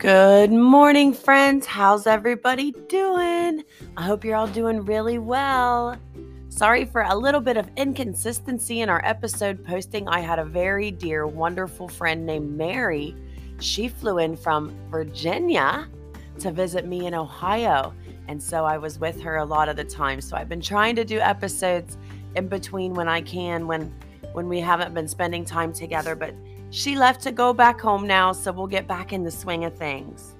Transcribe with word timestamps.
Good 0.00 0.50
morning, 0.50 1.12
friends. 1.12 1.66
How's 1.66 2.06
everybody 2.06 2.72
doing? 2.88 3.62
I 3.98 4.02
hope 4.02 4.24
you're 4.24 4.34
all 4.34 4.46
doing 4.46 4.82
really 4.86 5.18
well. 5.18 5.94
Sorry 6.48 6.86
for 6.86 7.02
a 7.02 7.14
little 7.14 7.42
bit 7.42 7.58
of 7.58 7.68
inconsistency 7.76 8.80
in 8.80 8.88
our 8.88 9.02
episode 9.04 9.62
posting. 9.62 10.08
I 10.08 10.20
had 10.20 10.38
a 10.38 10.44
very 10.46 10.90
dear, 10.90 11.26
wonderful 11.26 11.86
friend 11.86 12.24
named 12.24 12.56
Mary. 12.56 13.14
She 13.58 13.88
flew 13.88 14.16
in 14.16 14.38
from 14.38 14.74
Virginia 14.88 15.86
to 16.38 16.50
visit 16.50 16.86
me 16.86 17.04
in 17.04 17.12
Ohio. 17.12 17.92
And 18.26 18.42
so 18.42 18.64
I 18.64 18.78
was 18.78 18.98
with 18.98 19.20
her 19.20 19.36
a 19.36 19.44
lot 19.44 19.68
of 19.68 19.76
the 19.76 19.84
time. 19.84 20.22
So 20.22 20.34
I've 20.34 20.48
been 20.48 20.62
trying 20.62 20.96
to 20.96 21.04
do 21.04 21.18
episodes 21.18 21.98
in 22.36 22.48
between 22.48 22.94
when 22.94 23.06
I 23.06 23.20
can, 23.20 23.66
when 23.66 23.94
when 24.32 24.48
we 24.48 24.60
haven't 24.60 24.94
been 24.94 25.08
spending 25.08 25.44
time 25.44 25.72
together, 25.72 26.14
but 26.14 26.34
she 26.70 26.96
left 26.96 27.20
to 27.22 27.32
go 27.32 27.52
back 27.52 27.80
home 27.80 28.06
now, 28.06 28.32
so 28.32 28.52
we'll 28.52 28.68
get 28.68 28.86
back 28.86 29.12
in 29.12 29.24
the 29.24 29.30
swing 29.30 29.64
of 29.64 29.76
things. 29.76 30.34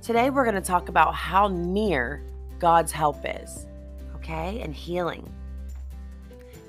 Today, 0.00 0.30
we're 0.30 0.44
going 0.44 0.54
to 0.54 0.60
talk 0.60 0.88
about 0.88 1.14
how 1.14 1.48
near 1.48 2.22
God's 2.60 2.92
help 2.92 3.18
is, 3.24 3.66
okay, 4.14 4.60
and 4.60 4.72
healing. 4.72 5.28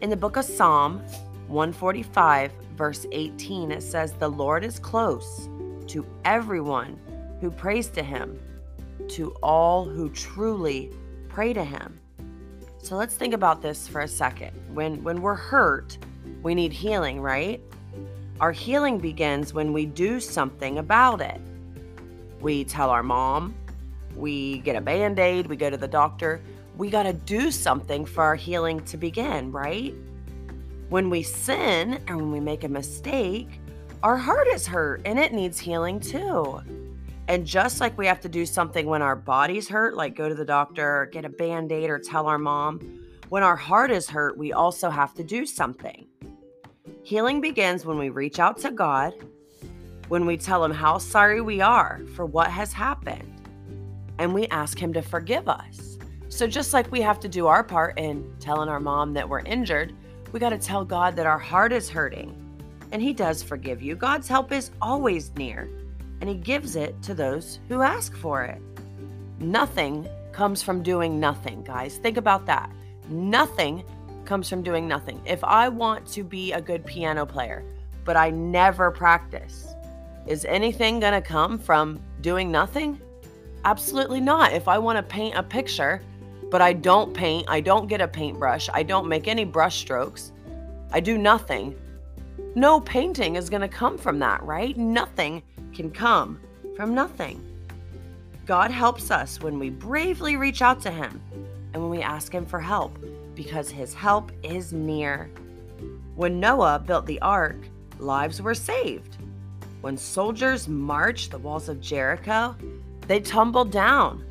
In 0.02 0.10
the 0.10 0.18
book 0.18 0.36
of 0.36 0.46
Psalm 0.46 1.00
145, 1.48 2.52
verse 2.76 3.06
18, 3.12 3.72
it 3.72 3.84
says, 3.84 4.14
The 4.14 4.28
Lord 4.28 4.64
is 4.64 4.80
close 4.80 5.48
to 5.88 6.06
everyone 6.26 7.00
who 7.40 7.52
prays 7.52 7.90
to 7.90 8.02
him, 8.02 8.40
to 9.10 9.30
all 9.44 9.86
who 9.86 10.10
truly 10.10 10.92
pray 11.30 11.54
to 11.54 11.64
him. 11.64 12.00
So 12.80 12.96
let's 12.96 13.16
think 13.16 13.36
about 13.36 13.62
this 13.62 13.88
for 13.88 14.02
a 14.02 14.08
second. 14.08 14.52
When 14.74 15.04
when 15.04 15.22
we're 15.22 15.36
hurt, 15.36 15.98
we 16.42 16.54
need 16.54 16.74
healing, 16.74 17.22
right? 17.22 17.62
Our 18.40 18.52
healing 18.52 18.98
begins 18.98 19.54
when 19.54 19.74
we 19.74 19.86
do 19.86 20.20
something 20.20 20.80
about 20.80 21.22
it. 21.22 21.40
We 22.42 22.64
tell 22.66 22.90
our 22.90 23.04
mom, 23.04 23.56
we 24.16 24.60
get 24.60 24.76
a 24.76 24.82
band 24.82 25.20
aid, 25.20 25.48
we 25.48 25.56
go 25.56 25.70
to 25.70 25.78
the 25.78 25.88
doctor. 25.88 26.42
We 26.76 26.90
got 26.90 27.04
to 27.04 27.14
do 27.14 27.52
something 27.52 28.04
for 28.06 28.24
our 28.24 28.36
healing 28.36 28.84
to 28.86 28.98
begin, 28.98 29.52
right? 29.52 29.94
When 30.90 31.10
we 31.10 31.22
sin 31.22 32.02
and 32.08 32.18
when 32.18 32.32
we 32.32 32.40
make 32.40 32.64
a 32.64 32.70
mistake, 32.70 33.48
our 34.02 34.18
heart 34.18 34.48
is 34.48 34.66
hurt 34.66 35.02
and 35.06 35.20
it 35.20 35.32
needs 35.32 35.60
healing 35.60 36.00
too. 36.00 36.62
And 37.28 37.46
just 37.46 37.80
like 37.80 37.98
we 37.98 38.06
have 38.08 38.20
to 38.22 38.30
do 38.30 38.46
something 38.46 38.86
when 38.88 39.02
our 39.02 39.16
body's 39.16 39.70
hurt, 39.70 39.96
like 39.96 40.16
go 40.16 40.28
to 40.28 40.36
the 40.36 40.44
doctor, 40.44 41.10
get 41.14 41.24
a 41.24 41.30
band 41.30 41.72
aid, 41.72 41.90
or 41.90 42.00
tell 42.00 42.28
our 42.28 42.38
mom, 42.38 42.80
when 43.30 43.44
our 43.44 43.56
heart 43.56 43.92
is 43.92 44.10
hurt, 44.10 44.38
we 44.38 44.52
also 44.52 44.90
have 44.90 45.14
to 45.14 45.24
do 45.24 45.46
something. 45.46 46.08
Healing 47.04 47.42
begins 47.42 47.86
when 47.86 47.98
we 47.98 48.08
reach 48.08 48.40
out 48.40 48.58
to 48.60 48.72
God, 48.72 49.14
when 50.08 50.26
we 50.26 50.38
tell 50.38 50.64
Him 50.64 50.72
how 50.72 50.98
sorry 50.98 51.42
we 51.42 51.60
are 51.60 52.00
for 52.16 52.26
what 52.26 52.50
has 52.50 52.72
happened, 52.72 53.50
and 54.20 54.34
we 54.34 54.48
ask 54.48 54.80
Him 54.80 54.94
to 54.94 55.02
forgive 55.02 55.50
us. 55.50 55.98
So, 56.30 56.48
just 56.48 56.72
like 56.72 56.90
we 56.94 57.02
have 57.02 57.20
to 57.20 57.28
do 57.28 57.48
our 57.48 57.62
part 57.62 58.00
in 58.00 58.34
telling 58.40 58.70
our 58.70 58.80
mom 58.80 59.14
that 59.16 59.28
we're 59.28 59.42
injured, 59.42 59.94
we 60.32 60.40
got 60.40 60.52
to 60.52 60.58
tell 60.58 60.86
God 60.86 61.18
that 61.18 61.26
our 61.26 61.38
heart 61.38 61.74
is 61.74 61.90
hurting. 61.90 62.40
And 62.94 63.02
He 63.02 63.12
does 63.12 63.44
forgive 63.44 63.82
you. 63.82 63.98
God's 63.98 64.30
help 64.30 64.54
is 64.54 64.72
always 64.82 65.36
near, 65.36 65.70
and 66.22 66.30
He 66.30 66.38
gives 66.38 66.78
it 66.78 67.02
to 67.04 67.14
those 67.14 67.60
who 67.68 67.82
ask 67.82 68.16
for 68.16 68.46
it. 68.46 68.62
Nothing 69.40 70.08
comes 70.32 70.64
from 70.64 70.82
doing 70.82 71.20
nothing, 71.20 71.64
guys. 71.64 71.98
Think 71.98 72.16
about 72.16 72.46
that. 72.46 72.72
Nothing 73.10 73.84
comes 74.26 74.50
from 74.50 74.64
doing 74.64 74.88
nothing. 74.88 75.22
If 75.26 75.44
I 75.44 75.70
want 75.70 76.08
to 76.08 76.24
be 76.24 76.54
a 76.54 76.62
good 76.62 76.86
piano 76.86 77.26
player, 77.26 77.64
but 78.04 78.18
I 78.18 78.30
never 78.30 78.92
practice, 78.92 79.74
is 80.28 80.46
anything 80.46 81.00
going 81.00 81.14
to 81.14 81.22
come 81.22 81.58
from 81.58 82.00
doing 82.22 82.52
nothing? 82.52 83.00
Absolutely 83.66 84.22
not. 84.22 84.54
If 84.54 84.68
I 84.68 84.78
want 84.78 84.98
to 84.98 85.04
paint 85.04 85.36
a 85.36 85.44
picture, 85.44 86.02
but 86.50 86.62
I 86.62 86.74
don't 86.74 87.14
paint, 87.14 87.46
I 87.50 87.62
don't 87.62 87.88
get 87.88 88.02
a 88.02 88.08
paintbrush, 88.08 88.70
I 88.74 88.84
don't 88.84 89.08
make 89.08 89.28
any 89.28 89.46
brush 89.46 89.78
strokes, 89.78 90.32
I 90.92 91.00
do 91.00 91.18
nothing, 91.18 91.76
no 92.56 92.80
painting 92.80 93.36
is 93.36 93.50
going 93.50 93.62
to 93.62 93.68
come 93.68 93.98
from 93.98 94.20
that, 94.20 94.44
right? 94.44 94.78
Nothing 94.78 95.42
can 95.74 95.90
come 95.90 96.40
from 96.76 96.94
nothing. 96.94 97.44
God 98.46 98.70
helps 98.70 99.10
us 99.10 99.40
when 99.42 99.58
we 99.58 99.70
bravely 99.70 100.36
reach 100.36 100.62
out 100.62 100.82
to 100.82 100.92
Him 100.92 101.22
and 101.74 101.82
when 101.82 101.90
we 101.90 102.02
ask 102.02 102.32
Him 102.32 102.46
for 102.46 102.60
help 102.60 102.98
because 103.36 103.70
his 103.70 103.94
help 103.94 104.32
is 104.44 104.74
near. 104.74 105.30
When 106.16 106.40
Noah 106.40 106.84
built 106.86 107.06
the 107.06 107.22
ark, 107.22 107.58
lives 108.00 108.42
were 108.42 108.56
saved. 108.56 109.18
When 109.82 109.98
soldiers 109.98 110.68
marched 110.68 111.32
the 111.32 111.38
walls 111.38 111.70
of 111.70 111.82
Jericho, 111.82 112.56
they 113.08 113.20
tumbled 113.20 113.72
down. 113.72 114.24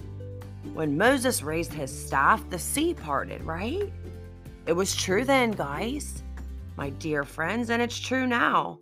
When 0.73 0.97
Moses 0.97 1.43
raised 1.43 1.73
his 1.73 1.91
staff, 1.91 2.49
the 2.49 2.59
sea 2.59 2.95
parted, 2.95 3.43
right? 3.45 3.93
It 4.67 4.73
was 4.73 4.95
true 4.95 5.25
then, 5.25 5.51
guys, 5.51 6.23
my 6.77 6.91
dear 6.91 7.25
friends, 7.25 7.71
and 7.71 7.83
it's 7.83 7.99
true 7.99 8.27
now. 8.27 8.79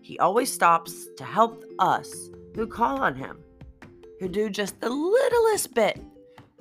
He 0.00 0.18
always 0.18 0.52
stops 0.52 1.06
to 1.16 1.24
help 1.24 1.64
us 1.78 2.30
who 2.54 2.66
call 2.66 3.00
on 3.00 3.14
him, 3.14 3.38
who 4.18 4.28
do 4.28 4.48
just 4.48 4.80
the 4.80 4.88
littlest 4.88 5.74
bit 5.74 6.00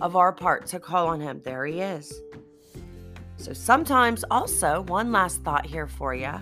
of 0.01 0.15
our 0.15 0.33
part 0.33 0.67
to 0.67 0.79
call 0.79 1.07
on 1.07 1.21
him. 1.21 1.41
There 1.43 1.65
he 1.65 1.79
is. 1.79 2.13
So 3.37 3.53
sometimes, 3.53 4.25
also, 4.29 4.81
one 4.81 5.11
last 5.11 5.43
thought 5.43 5.65
here 5.65 5.87
for 5.87 6.13
you 6.13 6.33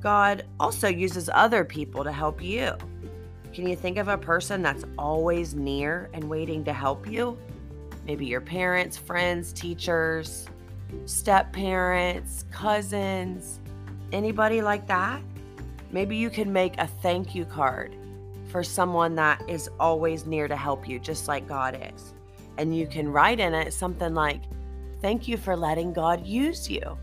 God 0.00 0.46
also 0.58 0.88
uses 0.88 1.28
other 1.32 1.64
people 1.64 2.04
to 2.04 2.12
help 2.12 2.42
you. 2.42 2.72
Can 3.52 3.66
you 3.68 3.76
think 3.76 3.98
of 3.98 4.08
a 4.08 4.16
person 4.16 4.62
that's 4.62 4.84
always 4.98 5.54
near 5.54 6.08
and 6.14 6.24
waiting 6.24 6.64
to 6.64 6.72
help 6.72 7.06
you? 7.06 7.36
Maybe 8.06 8.24
your 8.24 8.40
parents, 8.40 8.96
friends, 8.96 9.52
teachers, 9.52 10.46
step 11.04 11.52
parents, 11.52 12.44
cousins, 12.50 13.60
anybody 14.12 14.62
like 14.62 14.86
that? 14.86 15.22
Maybe 15.90 16.16
you 16.16 16.30
can 16.30 16.52
make 16.52 16.78
a 16.78 16.86
thank 16.86 17.34
you 17.34 17.44
card 17.44 17.94
for 18.48 18.62
someone 18.62 19.14
that 19.16 19.42
is 19.48 19.68
always 19.78 20.26
near 20.26 20.48
to 20.48 20.56
help 20.56 20.88
you, 20.88 20.98
just 20.98 21.28
like 21.28 21.46
God 21.46 21.92
is. 21.94 22.14
And 22.56 22.76
you 22.76 22.86
can 22.86 23.10
write 23.10 23.40
in 23.40 23.54
it 23.54 23.72
something 23.72 24.14
like, 24.14 24.42
Thank 25.00 25.28
you 25.28 25.36
for 25.36 25.56
letting 25.56 25.92
God 25.92 26.26
use 26.26 26.68
you, 26.68 26.98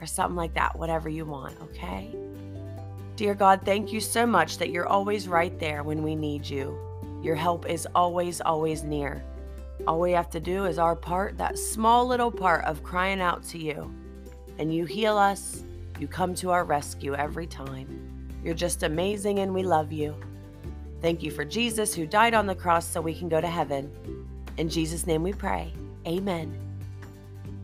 or 0.00 0.06
something 0.06 0.36
like 0.36 0.54
that, 0.54 0.76
whatever 0.78 1.08
you 1.08 1.24
want, 1.24 1.56
okay? 1.62 2.14
Dear 3.16 3.34
God, 3.34 3.60
thank 3.64 3.92
you 3.92 4.00
so 4.00 4.26
much 4.26 4.58
that 4.58 4.70
you're 4.70 4.88
always 4.88 5.28
right 5.28 5.58
there 5.60 5.82
when 5.82 6.02
we 6.02 6.16
need 6.16 6.48
you. 6.48 6.78
Your 7.22 7.36
help 7.36 7.68
is 7.68 7.86
always, 7.94 8.40
always 8.40 8.82
near. 8.82 9.22
All 9.86 10.00
we 10.00 10.12
have 10.12 10.30
to 10.30 10.40
do 10.40 10.64
is 10.64 10.78
our 10.78 10.96
part, 10.96 11.36
that 11.38 11.58
small 11.58 12.06
little 12.06 12.30
part 12.30 12.64
of 12.64 12.82
crying 12.82 13.20
out 13.20 13.42
to 13.44 13.58
you. 13.58 13.94
And 14.58 14.74
you 14.74 14.84
heal 14.84 15.16
us, 15.16 15.62
you 15.98 16.08
come 16.08 16.34
to 16.36 16.50
our 16.50 16.64
rescue 16.64 17.14
every 17.14 17.46
time. 17.46 18.30
You're 18.42 18.54
just 18.54 18.82
amazing 18.82 19.40
and 19.40 19.52
we 19.52 19.62
love 19.62 19.92
you. 19.92 20.14
Thank 21.02 21.22
you 21.22 21.30
for 21.30 21.44
Jesus 21.44 21.94
who 21.94 22.06
died 22.06 22.34
on 22.34 22.46
the 22.46 22.54
cross 22.54 22.86
so 22.86 23.00
we 23.00 23.14
can 23.14 23.28
go 23.28 23.40
to 23.40 23.46
heaven. 23.46 23.90
In 24.56 24.68
Jesus' 24.68 25.06
name 25.06 25.22
we 25.22 25.32
pray. 25.32 25.72
Amen. 26.06 26.69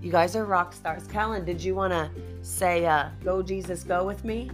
You 0.06 0.12
guys 0.12 0.36
are 0.36 0.44
rock 0.44 0.72
stars. 0.72 1.04
Callan, 1.08 1.44
did 1.44 1.60
you 1.60 1.74
want 1.74 1.92
to 1.92 2.08
say, 2.40 2.86
uh, 2.86 3.08
Go 3.24 3.42
Jesus, 3.42 3.82
go 3.82 4.04
with 4.04 4.24
me? 4.24 4.48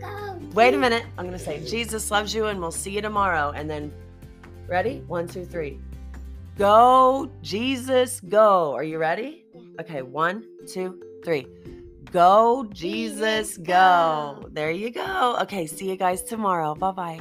Go. 0.00 0.36
Wait 0.52 0.74
a 0.74 0.76
minute. 0.76 1.04
I'm 1.16 1.26
going 1.26 1.38
to 1.38 1.44
say, 1.44 1.64
Jesus 1.64 2.10
loves 2.10 2.34
you 2.34 2.46
and 2.46 2.58
we'll 2.58 2.72
see 2.72 2.90
you 2.90 3.00
tomorrow. 3.00 3.52
And 3.54 3.70
then, 3.70 3.92
ready? 4.66 5.04
One, 5.06 5.28
two, 5.28 5.44
three. 5.44 5.78
Go, 6.58 7.30
Jesus, 7.40 8.18
go. 8.18 8.74
Are 8.74 8.82
you 8.82 8.98
ready? 8.98 9.44
Okay, 9.80 10.02
one, 10.02 10.44
two, 10.66 11.00
three. 11.24 11.46
Go, 12.10 12.66
Jesus, 12.72 13.58
go. 13.58 14.44
There 14.50 14.72
you 14.72 14.90
go. 14.90 15.38
Okay, 15.42 15.68
see 15.68 15.88
you 15.88 15.94
guys 15.94 16.24
tomorrow. 16.24 16.74
Bye 16.74 16.90
bye. 16.90 17.20